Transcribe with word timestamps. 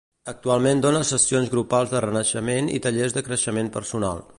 Actualment 0.31 0.79
dona 0.85 1.01
sessions 1.09 1.53
grupals 1.53 1.93
de 1.95 2.03
renaixement 2.09 2.75
i 2.79 2.83
tallers 2.87 3.19
de 3.19 3.29
creixement 3.31 3.75
personal. 3.81 4.27